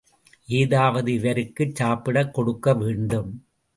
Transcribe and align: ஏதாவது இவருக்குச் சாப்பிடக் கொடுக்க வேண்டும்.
ஏதாவது 0.47 1.13
இவருக்குச் 1.13 1.75
சாப்பிடக் 1.75 2.33
கொடுக்க 2.33 2.73
வேண்டும். 2.73 3.31